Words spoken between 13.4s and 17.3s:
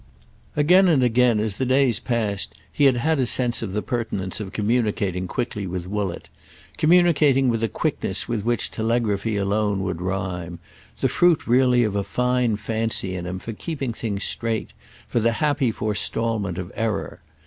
keeping things straight, for the happy forestalment of error.